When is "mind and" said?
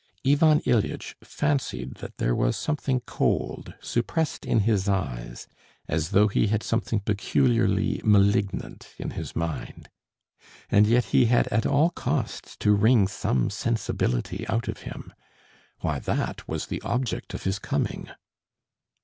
9.35-10.87